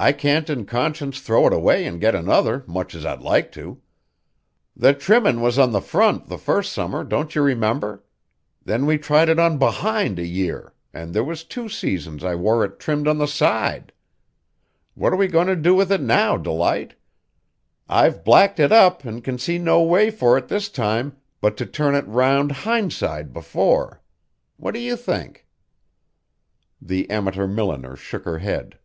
[0.00, 3.82] I can't in conscience throw it away an' get another, much as I'd like to.
[4.76, 8.04] The trimmin' was on the front the first summer, don't you remember?
[8.64, 12.64] Then we tried it on behind a year; an' there was two seasons I wore
[12.64, 13.92] it trimmed on the side.
[14.94, 16.94] What are we goin' to do with it now, Delight?
[17.88, 21.66] I've blacked it up an' can see no way for it this time but to
[21.66, 24.00] turn it round hindside before.
[24.58, 25.48] What do you think?"
[26.80, 28.78] The amateur milliner shook her head.